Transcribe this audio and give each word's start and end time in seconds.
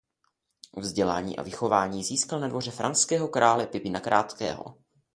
Vzdělání 0.77 1.37
a 1.37 1.41
vychování 1.41 2.03
získal 2.03 2.39
na 2.39 2.47
dvoře 2.47 2.71
franského 2.71 3.27
krále 3.27 3.67
Pipina 3.67 3.99
Krátkého. 3.99 4.77